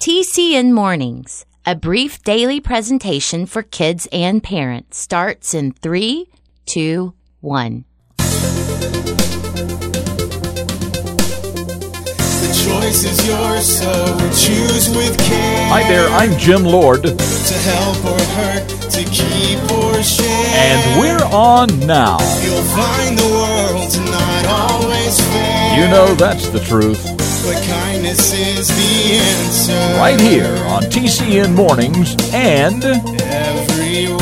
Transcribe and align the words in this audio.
TCN 0.00 0.72
Mornings, 0.72 1.46
a 1.64 1.74
brief 1.74 2.22
daily 2.22 2.60
presentation 2.60 3.44
for 3.46 3.62
kids 3.62 4.06
and 4.12 4.40
parents, 4.42 4.98
starts 4.98 5.52
in 5.54 5.72
three, 5.72 6.28
two, 6.66 7.14
one. 7.40 7.84
The 8.18 8.24
choice 12.68 13.02
is 13.04 13.26
yours, 13.26 13.66
so 13.80 14.16
choose 14.30 14.90
with 14.94 15.18
care. 15.18 15.68
Hi 15.70 15.82
there, 15.88 16.08
I'm 16.10 16.38
Jim 16.38 16.62
Lord, 16.62 17.02
To 17.02 17.14
help 17.18 18.04
or 18.04 18.20
hurt, 18.36 18.68
to 18.92 19.02
keep 19.10 19.58
or 19.72 20.00
share. 20.02 20.46
and 20.54 21.00
we're 21.00 21.24
on 21.34 21.68
now. 21.86 22.18
You'll 22.44 22.62
find 22.62 23.18
the 23.18 23.24
world's 23.32 23.98
not 23.98 24.46
always 24.46 25.18
fair. 25.20 25.80
You 25.80 25.88
know 25.90 26.14
that's 26.14 26.48
the 26.50 26.60
truth. 26.60 27.02
But 27.44 27.62
kindness 27.64 28.32
is 28.32 28.68
the 28.68 29.18
answer. 29.18 29.72
Right 29.98 30.20
here 30.20 30.56
on 30.66 30.82
TCN 30.84 31.54
Mornings 31.54 32.16
and 32.32 32.82
Everywhere. 32.84 34.16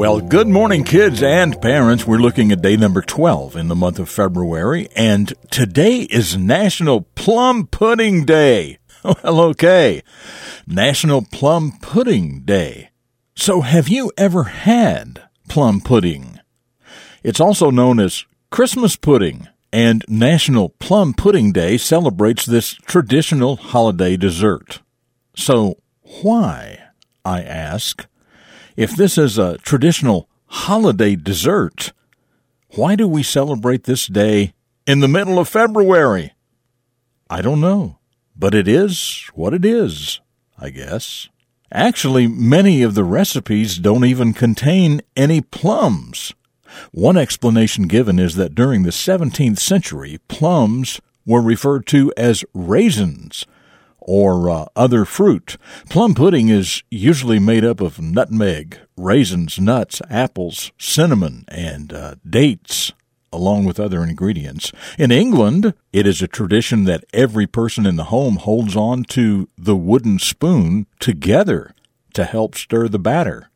Well, 0.00 0.20
good 0.20 0.48
morning, 0.48 0.84
kids 0.84 1.22
and 1.22 1.60
parents. 1.60 2.06
We're 2.06 2.18
looking 2.18 2.52
at 2.52 2.62
day 2.62 2.76
number 2.76 3.02
12 3.02 3.54
in 3.56 3.68
the 3.68 3.74
month 3.74 3.98
of 3.98 4.08
February, 4.08 4.88
and 4.96 5.32
today 5.50 5.98
is 6.02 6.36
National 6.38 7.02
Plum 7.02 7.66
Pudding 7.66 8.24
Day. 8.24 8.78
Well, 9.02 9.40
okay. 9.40 10.02
National 10.66 11.22
Plum 11.22 11.72
Pudding 11.80 12.40
Day. 12.44 12.90
So, 13.34 13.62
have 13.62 13.88
you 13.88 14.12
ever 14.18 14.44
had 14.44 15.22
plum 15.48 15.80
pudding? 15.80 16.38
It's 17.22 17.40
also 17.40 17.70
known 17.70 17.98
as 17.98 18.24
Christmas 18.50 18.96
pudding, 18.96 19.46
and 19.72 20.04
National 20.08 20.70
Plum 20.70 21.14
Pudding 21.14 21.52
Day 21.52 21.76
celebrates 21.76 22.44
this 22.44 22.74
traditional 22.74 23.54
holiday 23.54 24.16
dessert. 24.16 24.80
So, 25.36 25.78
why, 26.22 26.80
I 27.24 27.42
ask, 27.42 28.06
if 28.76 28.96
this 28.96 29.16
is 29.16 29.38
a 29.38 29.58
traditional 29.58 30.28
holiday 30.46 31.14
dessert, 31.14 31.92
why 32.70 32.96
do 32.96 33.06
we 33.06 33.22
celebrate 33.22 33.84
this 33.84 34.08
day 34.08 34.52
in 34.84 34.98
the 34.98 35.06
middle 35.06 35.38
of 35.38 35.48
February? 35.48 36.32
I 37.30 37.42
don't 37.42 37.60
know, 37.60 37.98
but 38.34 38.52
it 38.52 38.66
is 38.66 39.30
what 39.32 39.54
it 39.54 39.64
is, 39.64 40.20
I 40.58 40.70
guess. 40.70 41.28
Actually, 41.70 42.26
many 42.26 42.82
of 42.82 42.96
the 42.96 43.04
recipes 43.04 43.78
don't 43.78 44.04
even 44.04 44.32
contain 44.32 45.02
any 45.14 45.40
plums. 45.40 46.34
One 46.92 47.16
explanation 47.16 47.86
given 47.86 48.18
is 48.18 48.36
that 48.36 48.54
during 48.54 48.82
the 48.82 48.90
17th 48.90 49.58
century, 49.58 50.18
plums 50.28 51.00
were 51.26 51.42
referred 51.42 51.86
to 51.86 52.12
as 52.16 52.44
raisins 52.54 53.46
or 54.00 54.50
uh, 54.50 54.64
other 54.74 55.04
fruit. 55.04 55.56
Plum 55.88 56.14
pudding 56.14 56.48
is 56.48 56.82
usually 56.90 57.38
made 57.38 57.64
up 57.64 57.80
of 57.80 58.00
nutmeg, 58.00 58.78
raisins, 58.96 59.58
nuts, 59.58 60.00
apples, 60.10 60.72
cinnamon, 60.78 61.44
and 61.48 61.92
uh, 61.92 62.14
dates, 62.28 62.92
along 63.32 63.64
with 63.64 63.78
other 63.78 64.02
ingredients. 64.02 64.72
In 64.98 65.12
England, 65.12 65.74
it 65.92 66.06
is 66.06 66.22
a 66.22 66.28
tradition 66.28 66.84
that 66.84 67.04
every 67.12 67.46
person 67.46 67.86
in 67.86 67.96
the 67.96 68.04
home 68.04 68.36
holds 68.36 68.74
on 68.74 69.04
to 69.04 69.48
the 69.56 69.76
wooden 69.76 70.18
spoon 70.18 70.86
together 70.98 71.74
to 72.14 72.24
help 72.24 72.54
stir 72.56 72.88
the 72.88 72.98
batter. 72.98 73.50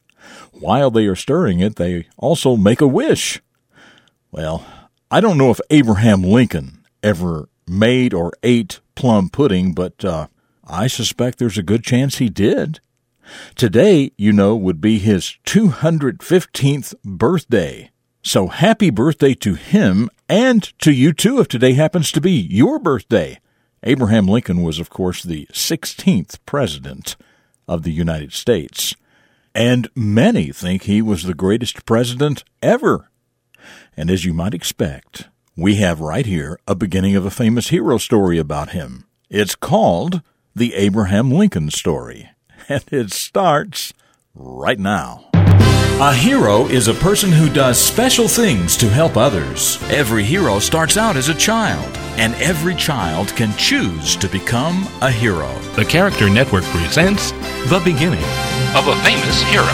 While 0.60 0.90
they 0.90 1.06
are 1.06 1.16
stirring 1.16 1.60
it, 1.60 1.76
they 1.76 2.06
also 2.16 2.56
make 2.56 2.80
a 2.80 2.86
wish. 2.86 3.42
Well, 4.30 4.64
I 5.10 5.20
don't 5.20 5.38
know 5.38 5.50
if 5.50 5.60
Abraham 5.70 6.22
Lincoln 6.22 6.84
ever 7.02 7.48
made 7.66 8.14
or 8.14 8.32
ate 8.42 8.80
plum 8.94 9.28
pudding, 9.28 9.72
but 9.72 10.04
uh, 10.04 10.28
I 10.66 10.86
suspect 10.86 11.38
there's 11.38 11.58
a 11.58 11.62
good 11.62 11.82
chance 11.82 12.18
he 12.18 12.28
did. 12.28 12.80
Today, 13.54 14.12
you 14.16 14.32
know, 14.32 14.54
would 14.54 14.80
be 14.80 14.98
his 14.98 15.36
215th 15.46 16.94
birthday. 17.04 17.90
So 18.22 18.48
happy 18.48 18.90
birthday 18.90 19.34
to 19.34 19.54
him 19.54 20.08
and 20.28 20.62
to 20.80 20.92
you 20.92 21.12
too 21.12 21.40
if 21.40 21.48
today 21.48 21.74
happens 21.74 22.10
to 22.12 22.20
be 22.20 22.32
your 22.32 22.78
birthday. 22.78 23.38
Abraham 23.82 24.26
Lincoln 24.26 24.62
was, 24.62 24.78
of 24.78 24.88
course, 24.88 25.22
the 25.22 25.46
16th 25.52 26.38
president 26.46 27.16
of 27.68 27.82
the 27.82 27.92
United 27.92 28.32
States. 28.32 28.94
And 29.54 29.88
many 29.94 30.50
think 30.50 30.82
he 30.82 31.00
was 31.00 31.22
the 31.22 31.34
greatest 31.34 31.86
president 31.86 32.42
ever. 32.60 33.10
And 33.96 34.10
as 34.10 34.24
you 34.24 34.34
might 34.34 34.54
expect, 34.54 35.28
we 35.56 35.76
have 35.76 36.00
right 36.00 36.26
here 36.26 36.58
a 36.66 36.74
beginning 36.74 37.14
of 37.14 37.24
a 37.24 37.30
famous 37.30 37.68
hero 37.68 37.98
story 37.98 38.38
about 38.38 38.70
him. 38.70 39.04
It's 39.30 39.54
called 39.54 40.22
the 40.54 40.74
Abraham 40.74 41.30
Lincoln 41.30 41.70
story. 41.70 42.30
And 42.66 42.82
it 42.90 43.12
starts 43.12 43.92
right 44.34 44.78
now. 44.78 45.33
A 46.00 46.12
hero 46.12 46.66
is 46.66 46.88
a 46.88 46.94
person 46.94 47.30
who 47.30 47.48
does 47.48 47.78
special 47.78 48.26
things 48.26 48.76
to 48.78 48.88
help 48.88 49.16
others. 49.16 49.80
Every 49.84 50.24
hero 50.24 50.58
starts 50.58 50.96
out 50.96 51.16
as 51.16 51.28
a 51.28 51.34
child, 51.34 51.86
and 52.18 52.34
every 52.42 52.74
child 52.74 53.28
can 53.28 53.56
choose 53.56 54.16
to 54.16 54.28
become 54.28 54.88
a 55.02 55.10
hero. 55.10 55.56
The 55.76 55.84
Character 55.84 56.28
Network 56.28 56.64
presents 56.64 57.30
The 57.70 57.80
Beginning 57.84 58.24
of 58.74 58.88
a 58.88 58.96
Famous 59.04 59.40
Hero. 59.44 59.70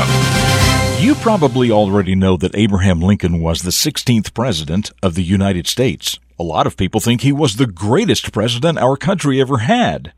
You 1.01 1.15
probably 1.15 1.71
already 1.71 2.15
know 2.15 2.37
that 2.37 2.55
Abraham 2.55 3.01
Lincoln 3.01 3.41
was 3.41 3.63
the 3.63 3.71
16th 3.71 4.35
president 4.35 4.93
of 5.03 5.15
the 5.15 5.25
United 5.25 5.67
States. 5.67 6.19
A 6.41 6.51
lot 6.55 6.67
of 6.67 6.79
people 6.79 7.03
think 7.03 7.21
he 7.21 7.33
was 7.33 7.57
the 7.57 7.67
greatest 7.67 8.33
president 8.33 8.79
our 8.79 8.97
country 8.97 9.43
ever 9.43 9.59
had. 9.59 10.15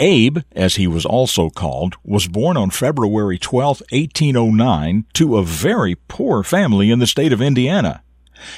Abe, 0.00 0.38
as 0.50 0.74
he 0.74 0.88
was 0.88 1.06
also 1.06 1.48
called, 1.48 1.94
was 2.02 2.26
born 2.26 2.56
on 2.56 2.70
February 2.70 3.38
12, 3.38 3.80
1809, 3.92 5.04
to 5.12 5.36
a 5.36 5.44
very 5.44 5.94
poor 5.94 6.42
family 6.42 6.90
in 6.90 6.98
the 6.98 7.06
state 7.06 7.32
of 7.32 7.40
Indiana. 7.40 8.02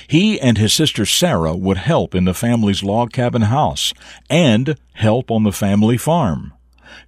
He 0.09 0.41
and 0.41 0.57
his 0.57 0.73
sister 0.73 1.05
Sarah 1.05 1.55
would 1.55 1.77
help 1.77 2.15
in 2.15 2.25
the 2.25 2.33
family's 2.33 2.83
log 2.83 3.13
cabin 3.13 3.43
house 3.43 3.93
and 4.31 4.79
help 4.95 5.31
on 5.31 5.43
the 5.43 5.53
family 5.53 5.99
farm. 5.99 6.55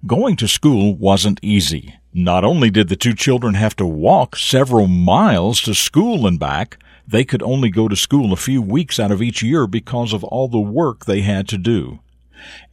Going 0.05 0.35
to 0.35 0.47
school 0.47 0.95
wasn't 0.95 1.39
easy. 1.41 1.95
Not 2.13 2.45
only 2.45 2.69
did 2.69 2.89
the 2.89 2.95
two 2.95 3.15
children 3.15 3.55
have 3.55 3.75
to 3.77 3.87
walk 3.87 4.35
several 4.35 4.85
miles 4.85 5.61
to 5.61 5.73
school 5.73 6.27
and 6.27 6.39
back, 6.39 6.77
they 7.07 7.23
could 7.23 7.43
only 7.43 7.69
go 7.69 7.87
to 7.87 7.95
school 7.95 8.33
a 8.33 8.37
few 8.37 8.61
weeks 8.61 8.99
out 8.99 9.11
of 9.11 9.21
each 9.21 9.43
year 9.43 9.67
because 9.67 10.13
of 10.13 10.23
all 10.23 10.47
the 10.47 10.59
work 10.59 11.05
they 11.05 11.21
had 11.21 11.47
to 11.49 11.57
do. 11.57 11.99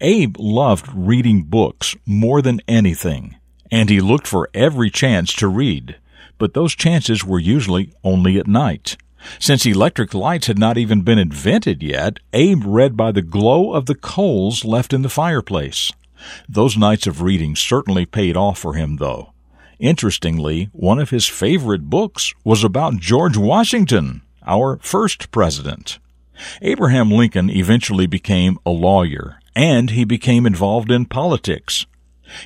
Abe 0.00 0.36
loved 0.38 0.88
reading 0.94 1.42
books 1.42 1.96
more 2.06 2.42
than 2.42 2.60
anything, 2.66 3.36
and 3.70 3.88
he 3.88 4.00
looked 4.00 4.26
for 4.26 4.50
every 4.54 4.90
chance 4.90 5.32
to 5.34 5.48
read, 5.48 5.96
but 6.38 6.54
those 6.54 6.74
chances 6.74 7.24
were 7.24 7.38
usually 7.38 7.92
only 8.04 8.38
at 8.38 8.46
night. 8.46 8.96
Since 9.38 9.64
electric 9.66 10.14
lights 10.14 10.48
had 10.48 10.58
not 10.58 10.76
even 10.76 11.02
been 11.02 11.18
invented 11.18 11.82
yet, 11.82 12.18
Abe 12.32 12.64
read 12.64 12.96
by 12.96 13.12
the 13.12 13.22
glow 13.22 13.72
of 13.72 13.86
the 13.86 13.94
coals 13.94 14.64
left 14.64 14.92
in 14.92 15.02
the 15.02 15.08
fireplace. 15.08 15.92
Those 16.48 16.76
nights 16.76 17.06
of 17.06 17.22
reading 17.22 17.56
certainly 17.56 18.06
paid 18.06 18.36
off 18.36 18.58
for 18.58 18.74
him, 18.74 18.96
though. 18.96 19.31
Interestingly, 19.82 20.70
one 20.72 21.00
of 21.00 21.10
his 21.10 21.26
favorite 21.26 21.90
books 21.90 22.32
was 22.44 22.62
about 22.62 22.98
George 22.98 23.36
Washington, 23.36 24.22
our 24.46 24.78
first 24.80 25.32
president. 25.32 25.98
Abraham 26.62 27.10
Lincoln 27.10 27.50
eventually 27.50 28.06
became 28.06 28.58
a 28.64 28.70
lawyer, 28.70 29.40
and 29.56 29.90
he 29.90 30.04
became 30.04 30.46
involved 30.46 30.92
in 30.92 31.06
politics. 31.06 31.84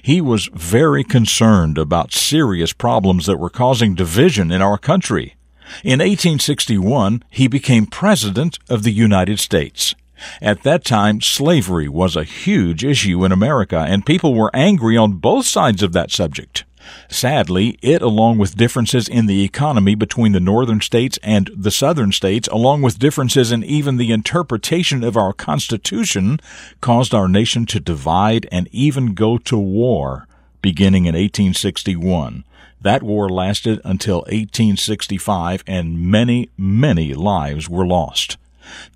He 0.01 0.23
was 0.23 0.49
very 0.55 1.05
concerned 1.05 1.77
about 1.77 2.15
serious 2.15 2.73
problems 2.73 3.27
that 3.27 3.37
were 3.39 3.51
causing 3.51 3.95
division 3.95 4.51
in 4.51 4.63
our 4.63 4.79
country. 4.79 5.37
In 5.85 5.99
1861, 5.99 7.23
he 7.29 7.49
became 7.49 7.85
President 7.85 8.59
of 8.71 8.83
the 8.83 8.93
United 8.93 9.41
States. 9.41 9.95
At 10.41 10.63
that 10.63 10.87
time, 10.87 11.21
slavery 11.21 11.87
was 11.87 12.17
a 12.17 12.25
huge 12.25 12.83
issue 12.83 13.27
in 13.27 13.31
America, 13.31 13.85
and 13.87 14.07
people 14.07 14.33
were 14.33 14.51
angry 14.55 14.97
on 14.97 15.19
both 15.19 15.45
sides 15.45 15.83
of 15.83 15.93
that 15.93 16.11
subject. 16.11 16.65
Sadly, 17.09 17.79
it, 17.83 18.03
along 18.03 18.39
with 18.39 18.57
differences 18.57 19.09
in 19.09 19.27
the 19.27 19.45
economy 19.45 19.95
between 19.95 20.33
the 20.33 20.41
northern 20.41 20.81
states 20.81 21.19
and 21.23 21.51
the 21.57 21.71
southern 21.71 22.13
states, 22.13 22.49
along 22.49 22.83
with 22.83 22.99
differences 22.99 23.53
in 23.53 23.63
even 23.65 23.97
the 23.97 24.13
interpretation 24.13 25.05
of 25.05 25.17
our 25.17 25.33
Constitution, 25.33 26.41
caused 26.81 27.15
our 27.15 27.29
nation 27.29 27.67
to 27.67 27.81
divide 27.81 28.47
and 28.51 28.69
even 28.73 29.15
go 29.15 29.39
to 29.39 29.57
war, 29.57 30.27
beginning 30.63 31.05
in 31.05 31.15
1861. 31.15 32.45
That 32.81 33.03
war 33.03 33.29
lasted 33.29 33.81
until 33.85 34.19
1865, 34.29 35.65
and 35.67 36.01
many, 36.01 36.51
many 36.57 37.15
lives 37.15 37.69
were 37.69 37.87
lost. 37.87 38.37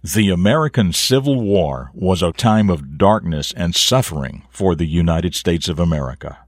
The 0.02 0.30
American 0.30 0.92
Civil 0.92 1.40
War 1.40 1.90
was 1.94 2.22
a 2.22 2.32
time 2.32 2.70
of 2.70 2.98
darkness 2.98 3.52
and 3.56 3.74
suffering 3.74 4.42
for 4.50 4.74
the 4.74 4.86
United 4.86 5.34
States 5.34 5.68
of 5.68 5.78
America. 5.78 6.38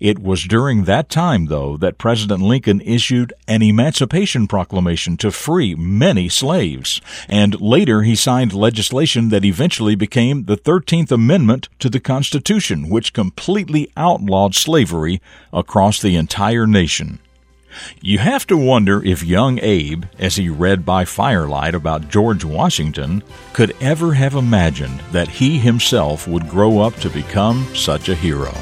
It 0.00 0.18
was 0.18 0.44
during 0.44 0.84
that 0.84 1.08
time, 1.08 1.46
though, 1.46 1.76
that 1.78 1.98
President 1.98 2.42
Lincoln 2.42 2.80
issued 2.82 3.32
an 3.48 3.62
Emancipation 3.62 4.46
Proclamation 4.46 5.16
to 5.18 5.30
free 5.30 5.74
many 5.74 6.28
slaves, 6.28 7.00
and 7.28 7.60
later 7.60 8.02
he 8.02 8.14
signed 8.14 8.52
legislation 8.52 9.28
that 9.30 9.44
eventually 9.44 9.94
became 9.94 10.44
the 10.44 10.56
13th 10.56 11.10
Amendment 11.10 11.68
to 11.78 11.88
the 11.88 12.00
Constitution, 12.00 12.88
which 12.88 13.12
completely 13.12 13.90
outlawed 13.96 14.54
slavery 14.54 15.20
across 15.52 16.00
the 16.00 16.16
entire 16.16 16.66
nation. 16.66 17.18
You 18.00 18.18
have 18.18 18.46
to 18.48 18.56
wonder 18.56 19.02
if 19.02 19.22
young 19.22 19.58
Abe, 19.62 20.04
as 20.18 20.36
he 20.36 20.48
read 20.48 20.84
by 20.84 21.04
firelight 21.04 21.74
about 21.74 22.10
George 22.10 22.44
Washington, 22.44 23.22
could 23.52 23.74
ever 23.80 24.14
have 24.14 24.34
imagined 24.34 25.00
that 25.12 25.28
he 25.28 25.58
himself 25.58 26.28
would 26.28 26.48
grow 26.48 26.80
up 26.80 26.94
to 26.96 27.10
become 27.10 27.66
such 27.74 28.08
a 28.08 28.14
hero. 28.14 28.52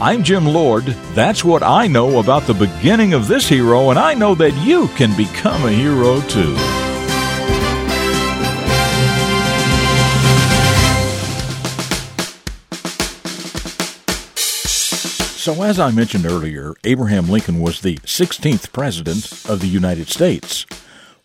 I'm 0.00 0.22
Jim 0.22 0.46
Lord. 0.46 0.84
That's 1.14 1.44
what 1.44 1.64
I 1.64 1.88
know 1.88 2.20
about 2.20 2.44
the 2.44 2.54
beginning 2.54 3.14
of 3.14 3.26
this 3.26 3.48
hero, 3.48 3.90
and 3.90 3.98
I 3.98 4.14
know 4.14 4.32
that 4.36 4.52
you 4.64 4.86
can 4.94 5.16
become 5.16 5.64
a 5.64 5.72
hero 5.72 6.20
too. 6.20 6.56
So, 15.36 15.64
as 15.64 15.80
I 15.80 15.90
mentioned 15.90 16.26
earlier, 16.26 16.74
Abraham 16.84 17.28
Lincoln 17.28 17.58
was 17.58 17.80
the 17.80 17.96
16th 17.96 18.72
President 18.72 19.50
of 19.50 19.58
the 19.58 19.66
United 19.66 20.08
States. 20.08 20.64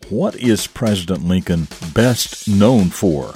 What 0.10 0.36
is 0.38 0.66
President 0.66 1.24
Lincoln 1.24 1.68
best 1.94 2.48
known 2.48 2.90
for? 2.90 3.36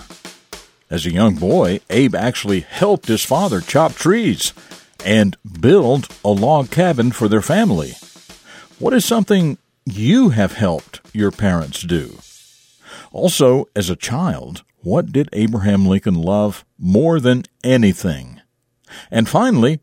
As 0.90 1.06
a 1.06 1.12
young 1.12 1.36
boy, 1.36 1.81
Abe 1.92 2.16
actually 2.16 2.62
helped 2.62 3.07
his 3.07 3.24
father 3.24 3.62
chop 3.62 3.94
trees 3.94 4.51
and 5.05 5.38
build 5.61 6.07
a 6.23 6.29
log 6.29 6.71
cabin 6.71 7.11
for 7.11 7.27
their 7.27 7.41
family. 7.41 7.94
What 8.79 8.94
is 8.94 9.05
something 9.05 9.57
you 9.85 10.29
have 10.29 10.53
helped 10.53 11.01
your 11.13 11.31
parents 11.31 11.81
do? 11.81 12.17
Also, 13.11 13.65
as 13.75 13.89
a 13.89 13.95
child, 13.95 14.63
what 14.81 15.11
did 15.11 15.29
Abraham 15.33 15.85
Lincoln 15.85 16.15
love 16.15 16.63
more 16.77 17.19
than 17.19 17.44
anything? 17.63 18.41
And 19.09 19.27
finally, 19.27 19.79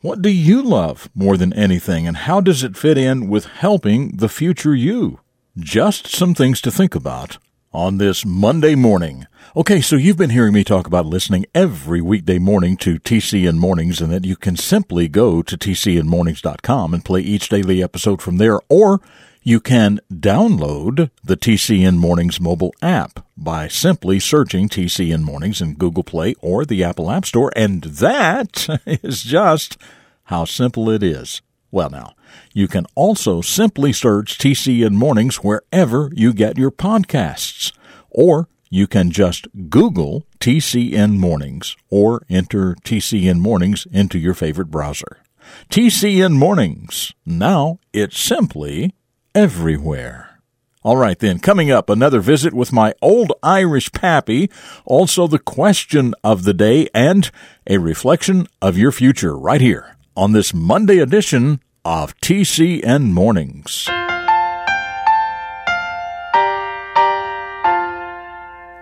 what 0.00 0.20
do 0.20 0.30
you 0.30 0.62
love 0.62 1.08
more 1.14 1.36
than 1.36 1.52
anything, 1.52 2.08
and 2.08 2.16
how 2.16 2.40
does 2.40 2.64
it 2.64 2.76
fit 2.76 2.98
in 2.98 3.28
with 3.28 3.46
helping 3.46 4.16
the 4.16 4.28
future 4.28 4.74
you? 4.74 5.20
Just 5.56 6.08
some 6.08 6.34
things 6.34 6.60
to 6.62 6.72
think 6.72 6.94
about 6.94 7.38
on 7.72 7.98
this 7.98 8.24
Monday 8.24 8.74
morning. 8.74 9.26
Okay, 9.56 9.80
so 9.80 9.96
you've 9.96 10.16
been 10.16 10.30
hearing 10.30 10.52
me 10.52 10.64
talk 10.64 10.86
about 10.86 11.06
listening 11.06 11.46
every 11.54 12.00
weekday 12.00 12.38
morning 12.38 12.76
to 12.78 12.98
TCN 12.98 13.56
Mornings 13.56 14.00
and 14.00 14.12
that 14.12 14.24
you 14.24 14.36
can 14.36 14.56
simply 14.56 15.08
go 15.08 15.42
to 15.42 15.56
tcnmornings.com 15.56 16.94
and 16.94 17.04
play 17.04 17.20
each 17.20 17.48
daily 17.48 17.82
episode 17.82 18.22
from 18.22 18.38
there, 18.38 18.60
or 18.68 19.00
you 19.42 19.60
can 19.60 20.00
download 20.12 21.10
the 21.24 21.36
TCN 21.36 21.96
Mornings 21.96 22.40
mobile 22.40 22.74
app 22.80 23.26
by 23.36 23.68
simply 23.68 24.20
searching 24.20 24.68
TCN 24.68 25.22
Mornings 25.22 25.60
in 25.60 25.74
Google 25.74 26.04
Play 26.04 26.34
or 26.40 26.64
the 26.64 26.84
Apple 26.84 27.10
App 27.10 27.26
Store, 27.26 27.52
and 27.56 27.82
that 27.82 28.68
is 28.86 29.22
just 29.22 29.76
how 30.24 30.44
simple 30.44 30.88
it 30.88 31.02
is. 31.02 31.42
Well, 31.72 31.88
now, 31.88 32.12
you 32.52 32.68
can 32.68 32.84
also 32.94 33.40
simply 33.40 33.94
search 33.94 34.36
TCN 34.36 34.92
Mornings 34.92 35.36
wherever 35.36 36.10
you 36.14 36.34
get 36.34 36.58
your 36.58 36.70
podcasts, 36.70 37.72
or 38.10 38.46
you 38.68 38.86
can 38.86 39.10
just 39.10 39.48
Google 39.70 40.26
TCN 40.38 41.16
Mornings 41.16 41.74
or 41.88 42.26
enter 42.28 42.76
TCN 42.84 43.40
Mornings 43.40 43.86
into 43.90 44.18
your 44.18 44.34
favorite 44.34 44.70
browser. 44.70 45.22
TCN 45.70 46.34
Mornings. 46.34 47.14
Now 47.24 47.78
it's 47.94 48.20
simply 48.20 48.94
everywhere. 49.34 50.40
All 50.82 50.98
right, 50.98 51.18
then, 51.18 51.38
coming 51.38 51.70
up, 51.70 51.88
another 51.88 52.20
visit 52.20 52.52
with 52.52 52.72
my 52.72 52.92
old 53.00 53.32
Irish 53.42 53.90
pappy, 53.92 54.50
also 54.84 55.26
the 55.26 55.38
question 55.38 56.12
of 56.22 56.42
the 56.42 56.52
day, 56.52 56.88
and 56.92 57.30
a 57.66 57.78
reflection 57.78 58.46
of 58.60 58.76
your 58.76 58.92
future 58.92 59.38
right 59.38 59.60
here 59.60 59.96
on 60.16 60.32
this 60.32 60.52
Monday 60.52 60.98
edition 60.98 61.60
of 61.84 62.16
TCN 62.20 63.12
Mornings. 63.12 63.88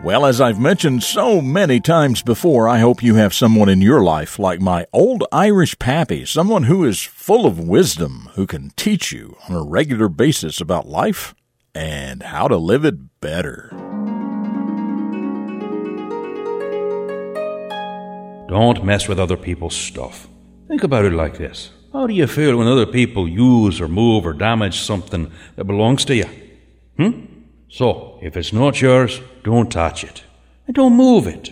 Well, 0.03 0.25
as 0.25 0.41
I've 0.41 0.59
mentioned 0.59 1.03
so 1.03 1.41
many 1.43 1.79
times 1.79 2.23
before, 2.23 2.67
I 2.67 2.79
hope 2.79 3.03
you 3.03 3.17
have 3.17 3.35
someone 3.35 3.69
in 3.69 3.83
your 3.83 4.03
life 4.03 4.39
like 4.39 4.61
my 4.61 4.87
old 4.93 5.25
Irish 5.31 5.79
pappy, 5.79 6.25
someone 6.25 6.63
who 6.65 6.85
is 6.85 7.03
full 7.03 7.47
of 7.47 7.59
wisdom, 7.59 8.31
who 8.35 8.47
can 8.47 8.71
teach 8.77 9.13
you 9.13 9.37
on 9.49 9.55
a 9.55 9.63
regular 9.63 10.09
basis 10.09 10.61
about 10.61 10.89
life 10.89 11.35
and 11.75 12.23
how 12.23 12.49
to 12.49 12.57
live 12.57 12.85
it 12.85 13.21
better. 13.21 13.69
Don't 18.49 18.85
mess 18.85 19.07
with 19.07 19.21
other 19.21 19.37
people's 19.37 19.77
stuff. 19.77 20.27
Think 20.71 20.85
about 20.85 21.05
it 21.05 21.13
like 21.13 21.37
this 21.37 21.73
how 21.93 22.07
do 22.07 22.15
you 22.15 22.29
feel 22.29 22.57
when 22.57 22.69
other 22.69 22.87
people 22.87 23.29
use 23.29 23.81
or 23.81 23.89
move 23.89 24.25
or 24.25 24.33
damage 24.33 24.79
something 24.79 25.33
that 25.57 25.65
belongs 25.65 26.05
to 26.05 26.15
you? 26.15 26.27
Hmm? 26.97 27.25
So, 27.69 28.21
if 28.23 28.37
it's 28.37 28.53
not 28.53 28.81
yours, 28.81 29.21
don't 29.43 29.73
touch 29.73 30.05
it. 30.05 30.23
And 30.69 30.77
don't 30.77 30.97
move 30.97 31.27
it. 31.27 31.51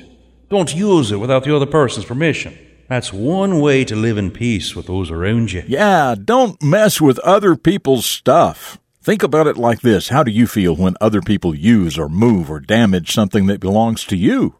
Don't 0.49 0.73
use 0.73 1.11
it 1.11 1.17
without 1.17 1.43
the 1.43 1.57
other 1.57 1.67
person's 1.67 2.07
permission. 2.07 2.57
That's 2.89 3.13
one 3.13 3.61
way 3.61 3.85
to 3.87 3.97
live 3.97 4.19
in 4.19 4.31
peace 4.31 4.77
with 4.77 4.87
those 4.87 5.11
around 5.11 5.51
you. 5.51 5.65
Yeah, 5.67 6.15
don't 6.15 6.63
mess 6.63 7.01
with 7.01 7.19
other 7.19 7.57
people's 7.57 8.07
stuff. 8.07 8.79
Think 9.03 9.25
about 9.25 9.49
it 9.49 9.57
like 9.57 9.81
this 9.81 10.11
How 10.11 10.23
do 10.23 10.31
you 10.31 10.47
feel 10.47 10.77
when 10.77 10.95
other 11.01 11.23
people 11.23 11.57
use 11.57 11.99
or 11.99 12.09
move 12.09 12.49
or 12.49 12.61
damage 12.61 13.13
something 13.13 13.47
that 13.47 13.59
belongs 13.59 14.05
to 14.05 14.17
you? 14.17 14.55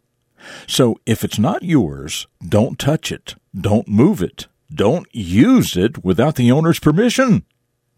So, 0.67 1.01
if 1.07 1.25
it's 1.25 1.39
not 1.39 1.63
yours, 1.63 2.27
don't 2.47 2.79
touch 2.79 3.11
it. 3.13 3.35
Don't 3.59 3.89
move 3.89 4.23
it. 4.23 4.47
Don't 4.73 5.07
use 5.13 5.77
it 5.77 6.05
without 6.05 6.37
the 6.37 6.53
owner's 6.53 6.79
permission. 6.79 7.45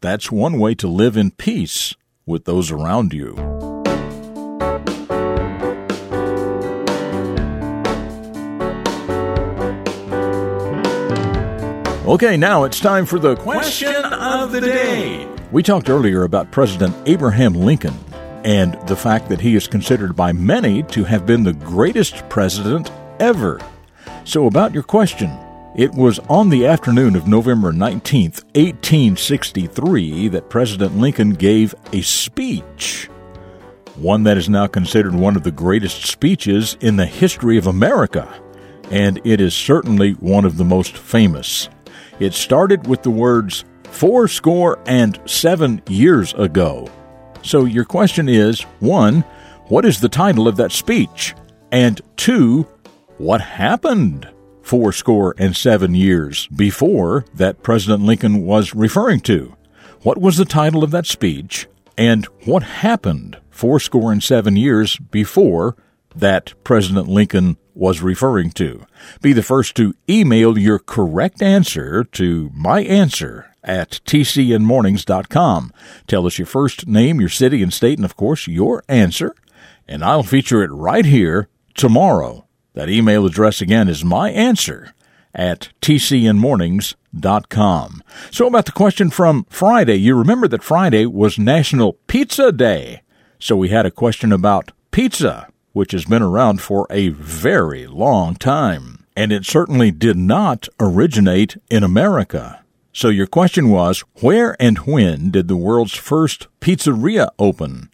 That's 0.01 0.31
one 0.31 0.59
way 0.59 0.75
to 0.77 0.89
live 0.89 1.17
in 1.17 1.33
peace 1.33 1.95
with 2.27 2.45
those 2.45 2.71
around 2.71 3.13
you. 3.13 3.35
Okay, 12.07 12.37
now 12.37 12.65
it's 12.65 12.81
time 12.81 13.07
for 13.07 13.19
the 13.19 13.37
question 13.37 13.95
of 13.95 14.53
the 14.53 14.61
day. 14.61 15.29
We 15.53 15.63
talked 15.63 15.89
earlier 15.89 16.25
about 16.25 16.51
President 16.51 16.95
Abraham 17.07 17.55
Lincoln 17.55 17.95
and 18.45 18.75
the 18.87 18.97
fact 18.97 19.29
that 19.29 19.41
he 19.41 19.55
is 19.55 19.67
considered 19.67 20.17
by 20.17 20.33
many 20.33 20.83
to 20.85 21.05
have 21.05 21.27
been 21.27 21.43
the 21.43 21.53
greatest 21.53 22.29
president 22.29 22.91
ever. 23.19 23.61
So, 24.25 24.47
about 24.47 24.75
your 24.75 24.83
question, 24.83 25.31
it 25.77 25.93
was 25.93 26.19
on 26.29 26.49
the 26.49 26.67
afternoon 26.67 27.15
of 27.15 27.29
November 27.29 27.73
19, 27.73 28.33
1863, 28.55 30.29
that 30.29 30.51
President 30.51 30.97
Lincoln 30.97 31.31
gave 31.31 31.75
a 31.93 32.03
speech. 32.03 33.09
One 33.95 34.25
that 34.25 34.37
is 34.37 34.49
now 34.49 34.67
considered 34.67 35.15
one 35.15 35.37
of 35.37 35.43
the 35.43 35.51
greatest 35.51 36.07
speeches 36.07 36.77
in 36.81 36.97
the 36.97 37.07
history 37.07 37.57
of 37.57 37.67
America, 37.67 38.29
and 38.91 39.21
it 39.25 39.41
is 39.41 39.55
certainly 39.55 40.13
one 40.15 40.45
of 40.45 40.57
the 40.57 40.65
most 40.65 40.97
famous. 40.97 41.69
It 42.19 42.35
started 42.35 42.87
with 42.87 43.03
the 43.03 43.11
words, 43.11 43.65
four 43.85 44.27
score 44.27 44.79
and 44.87 45.21
seven 45.27 45.83
years 45.89 46.35
ago. 46.35 46.91
So 47.43 47.65
your 47.65 47.85
question 47.85 48.29
is 48.29 48.63
one, 48.81 49.23
what 49.69 49.85
is 49.85 50.01
the 50.01 50.09
title 50.09 50.49
of 50.49 50.57
that 50.57 50.73
speech? 50.73 51.35
And 51.73 52.01
two, 52.17 52.67
what 53.19 53.41
happened? 53.41 54.29
four 54.71 54.93
score 54.93 55.35
and 55.37 55.57
seven 55.57 55.97
years 55.97 56.47
before 56.47 57.25
that 57.35 57.61
President 57.61 58.05
Lincoln 58.05 58.45
was 58.45 58.73
referring 58.73 59.19
to. 59.19 59.57
What 60.03 60.19
was 60.19 60.37
the 60.37 60.45
title 60.45 60.85
of 60.85 60.93
that 60.93 61.07
speech, 61.07 61.67
and 61.99 62.25
what 62.45 62.63
happened 62.63 63.37
four 63.51 63.81
score 63.81 64.13
and 64.13 64.23
seven 64.23 64.55
years 64.55 64.97
before 64.97 65.77
that 66.15 66.55
President 66.65 67.09
Lincoln 67.09 67.57
was 67.75 68.03
referring 68.03 68.51
to? 68.53 68.87
Be 69.23 69.33
the 69.33 69.43
first 69.43 69.75
to 69.77 69.95
email 70.09 70.59
your 70.59 70.79
correct 70.79 71.43
answer 71.43 72.05
to 72.05 72.51
my 72.55 72.83
answer 72.83 73.47
at 73.63 74.01
tcnmornings.com. 74.05 75.73
Tell 76.07 76.27
us 76.27 76.39
your 76.39 76.47
first 76.47 76.87
name, 76.87 77.21
your 77.21 77.29
city 77.29 77.63
and 77.63 77.73
state, 77.73 77.99
and 77.99 78.05
of 78.05 78.17
course 78.17 78.47
your 78.47 78.83
answer, 78.89 79.35
and 79.87 80.05
I'll 80.05 80.23
feature 80.23 80.63
it 80.63 80.71
right 80.71 81.05
here 81.05 81.49
tomorrow 81.75 82.47
that 82.75 82.89
email 82.89 83.27
address 83.27 83.61
again 83.61 83.89
is 83.89 84.05
my 84.05 84.31
answer 84.31 84.95
at 85.35 85.71
tcnmornings.com. 85.81 88.03
So 88.31 88.47
about 88.47 88.67
the 88.67 88.73
question 88.73 89.11
from 89.11 89.47
Friday, 89.49 89.97
you 89.97 90.15
remember 90.17 90.47
that 90.49 90.63
Friday 90.63 91.07
was 91.07 91.39
National 91.39 91.95
Pizza 92.07 92.53
Day. 92.53 93.01
So 93.39 93.57
we 93.57 93.71
had 93.71 93.87
a 93.87 93.91
question 93.91 94.33
about 94.33 94.73
pizza, 94.91 95.49
which 95.73 95.93
has 95.93 96.05
been 96.05 96.23
around 96.23 96.61
for 96.61 96.87
a 96.91 97.09
very 97.09 97.87
long 97.87 98.35
time. 98.35 99.05
and 99.17 99.33
it 99.33 99.45
certainly 99.45 99.91
did 99.91 100.17
not 100.17 100.69
originate 100.79 101.57
in 101.71 101.83
America. 101.83 102.65
So 102.93 103.09
your 103.09 103.27
question 103.27 103.69
was, 103.69 104.03
where 104.21 104.57
and 104.61 104.79
when 104.79 105.31
did 105.31 105.47
the 105.47 105.57
world's 105.57 105.95
first 105.95 106.47
pizzeria 106.61 107.29
open? 107.39 107.91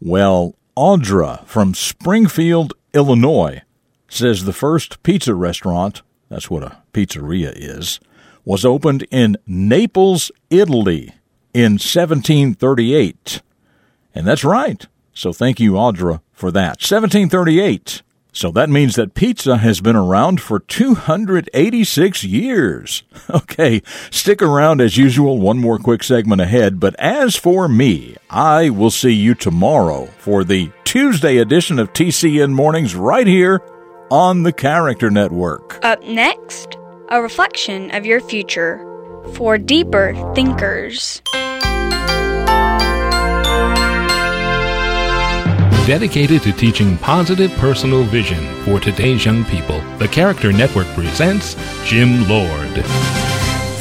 Well, 0.00 0.54
Audra 0.76 1.46
from 1.46 1.72
Springfield, 1.72 2.74
Illinois 2.92 3.62
says 4.08 4.44
the 4.44 4.52
first 4.52 5.02
pizza 5.02 5.34
restaurant, 5.34 6.02
that's 6.28 6.50
what 6.50 6.62
a 6.62 6.82
pizzeria 6.92 7.52
is, 7.56 7.98
was 8.44 8.64
opened 8.64 9.06
in 9.10 9.36
Naples, 9.46 10.30
Italy 10.50 11.14
in 11.54 11.72
1738. 11.72 13.40
And 14.14 14.26
that's 14.26 14.44
right. 14.44 14.86
So 15.16 15.32
thank 15.32 15.58
you, 15.58 15.72
Audra, 15.72 16.20
for 16.32 16.50
that. 16.52 16.82
1738. 16.82 18.02
So 18.32 18.50
that 18.50 18.68
means 18.68 18.96
that 18.96 19.14
pizza 19.14 19.56
has 19.56 19.80
been 19.80 19.96
around 19.96 20.42
for 20.42 20.60
286 20.60 22.24
years. 22.24 23.02
Okay, 23.28 23.82
stick 24.10 24.40
around 24.40 24.80
as 24.80 24.96
usual, 24.96 25.38
one 25.38 25.58
more 25.58 25.78
quick 25.78 26.04
segment 26.04 26.40
ahead. 26.40 26.78
But 26.78 26.94
as 26.96 27.34
for 27.34 27.66
me, 27.68 28.14
I 28.30 28.70
will 28.70 28.92
see 28.92 29.12
you 29.12 29.34
tomorrow 29.34 30.06
for 30.18 30.44
the 30.44 30.70
Tuesday 30.84 31.38
edition 31.38 31.80
of 31.80 31.92
TCN 31.92 32.52
Mornings 32.52 32.94
right 32.94 33.26
here 33.26 33.60
on 34.10 34.44
the 34.44 34.52
Character 34.52 35.10
Network. 35.10 35.84
Up 35.84 36.02
next, 36.04 36.76
a 37.08 37.20
reflection 37.20 37.90
of 37.90 38.06
your 38.06 38.20
future 38.20 38.78
for 39.34 39.58
deeper 39.58 40.14
thinkers. 40.34 41.20
Dedicated 45.86 46.42
to 46.42 46.50
teaching 46.50 46.98
positive 46.98 47.52
personal 47.58 48.02
vision 48.02 48.44
for 48.64 48.80
today's 48.80 49.24
young 49.24 49.44
people, 49.44 49.80
the 49.98 50.08
Character 50.08 50.52
Network 50.52 50.88
presents 50.88 51.54
Jim 51.84 52.28
Lord. 52.28 52.74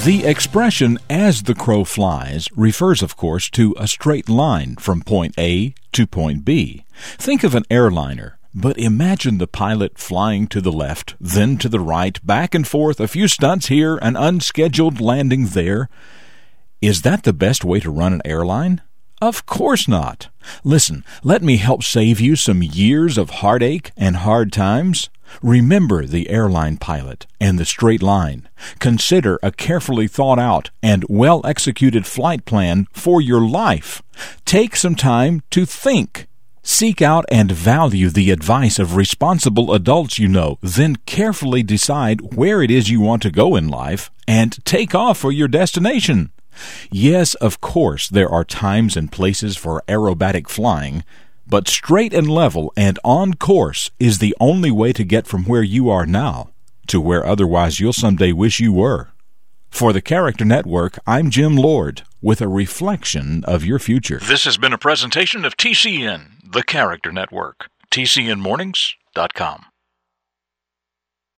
The 0.03 0.21
expression 0.23 0.99
as 1.09 1.41
the 1.41 1.55
crow 1.55 1.83
flies 1.83 2.47
refers, 2.55 3.01
of 3.01 3.17
course, 3.17 3.49
to 3.49 3.73
a 3.79 3.87
straight 3.87 4.29
line 4.29 4.75
from 4.75 5.01
point 5.01 5.33
A 5.39 5.73
to 5.93 6.05
point 6.05 6.45
B. 6.45 6.85
Think 7.17 7.43
of 7.43 7.55
an 7.55 7.65
airliner, 7.71 8.37
but 8.53 8.77
imagine 8.77 9.39
the 9.39 9.47
pilot 9.47 9.97
flying 9.97 10.45
to 10.49 10.61
the 10.61 10.71
left, 10.71 11.15
then 11.19 11.57
to 11.57 11.67
the 11.67 11.79
right, 11.79 12.23
back 12.23 12.53
and 12.53 12.67
forth, 12.67 12.99
a 12.99 13.07
few 13.07 13.27
stunts 13.27 13.65
here, 13.69 13.97
an 14.03 14.15
unscheduled 14.15 15.01
landing 15.01 15.47
there. 15.47 15.89
Is 16.83 17.01
that 17.01 17.23
the 17.23 17.33
best 17.33 17.65
way 17.65 17.79
to 17.79 17.89
run 17.89 18.13
an 18.13 18.21
airline? 18.25 18.83
Of 19.21 19.45
course 19.45 19.87
not. 19.87 20.27
Listen, 20.63 21.03
let 21.23 21.41
me 21.41 21.57
help 21.57 21.83
save 21.83 22.19
you 22.19 22.35
some 22.35 22.61
years 22.61 23.17
of 23.17 23.29
heartache 23.41 23.91
and 23.95 24.17
hard 24.17 24.51
times. 24.51 25.09
Remember 25.41 26.05
the 26.05 26.29
airline 26.29 26.77
pilot 26.77 27.25
and 27.39 27.57
the 27.57 27.65
straight 27.65 28.03
line. 28.03 28.47
Consider 28.79 29.39
a 29.41 29.51
carefully 29.51 30.07
thought 30.07 30.39
out 30.39 30.69
and 30.83 31.05
well 31.09 31.41
executed 31.45 32.05
flight 32.05 32.45
plan 32.45 32.87
for 32.91 33.21
your 33.21 33.41
life. 33.41 34.03
Take 34.45 34.75
some 34.75 34.95
time 34.95 35.41
to 35.51 35.65
think. 35.65 36.27
Seek 36.61 37.01
out 37.01 37.25
and 37.29 37.51
value 37.51 38.09
the 38.09 38.31
advice 38.31 38.79
of 38.79 38.95
responsible 38.95 39.73
adults 39.73 40.17
you 40.17 40.27
know, 40.27 40.57
then 40.61 40.95
carefully 41.05 41.61
decide 41.61 42.35
where 42.35 42.61
it 42.63 42.71
is 42.71 42.89
you 42.89 42.99
want 42.99 43.21
to 43.21 43.31
go 43.31 43.55
in 43.55 43.67
life 43.69 44.09
and 44.27 44.57
take 44.65 44.95
off 44.95 45.19
for 45.19 45.31
your 45.31 45.47
destination. 45.47 46.31
Yes, 46.91 47.33
of 47.35 47.61
course, 47.61 48.09
there 48.09 48.29
are 48.29 48.43
times 48.43 48.97
and 48.97 49.11
places 49.11 49.57
for 49.57 49.83
aerobatic 49.87 50.47
flying, 50.49 51.03
but 51.47 51.67
straight 51.67 52.13
and 52.13 52.29
level 52.29 52.73
and 52.75 52.99
on 53.03 53.35
course 53.35 53.91
is 53.99 54.17
the 54.17 54.35
only 54.39 54.71
way 54.71 54.93
to 54.93 55.03
get 55.03 55.27
from 55.27 55.45
where 55.45 55.63
you 55.63 55.89
are 55.89 56.05
now 56.05 56.49
to 56.87 57.01
where 57.01 57.25
otherwise 57.25 57.79
you'll 57.79 57.93
someday 57.93 58.31
wish 58.31 58.59
you 58.59 58.73
were. 58.73 59.09
For 59.69 59.91
the 59.91 60.01
Character 60.01 60.45
Network, 60.45 60.99
I'm 61.05 61.29
Jim 61.29 61.55
Lord 61.55 62.03
with 62.21 62.41
a 62.41 62.47
reflection 62.47 63.43
of 63.45 63.65
your 63.65 63.79
future. 63.79 64.19
This 64.19 64.45
has 64.45 64.57
been 64.57 64.73
a 64.73 64.77
presentation 64.77 65.43
of 65.43 65.57
TCN, 65.57 66.51
the 66.51 66.63
Character 66.63 67.11
Network. 67.11 67.67
TCNMornings.com. 67.91 69.65